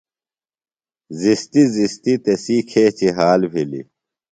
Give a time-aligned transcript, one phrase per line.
[1.19, 3.85] زِستیۡ زِستیۡ تسی کھیچیۡ حال بِھلیۡ۔